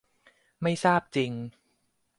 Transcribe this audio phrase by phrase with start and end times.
[0.61, 1.31] ไม่ทราบจริง